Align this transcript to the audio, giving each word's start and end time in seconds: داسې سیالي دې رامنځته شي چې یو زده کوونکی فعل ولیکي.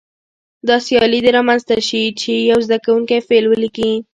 داسې 0.67 0.85
سیالي 0.87 1.19
دې 1.25 1.31
رامنځته 1.37 1.75
شي 1.87 2.03
چې 2.21 2.31
یو 2.51 2.59
زده 2.65 2.77
کوونکی 2.85 3.25
فعل 3.27 3.45
ولیکي. 3.47 3.91